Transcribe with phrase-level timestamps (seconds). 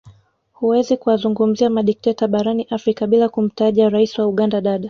[0.53, 4.79] Huwezi kuwazungumzia madikteta barani afrika bila kumtaja Rais wa Uganda Dada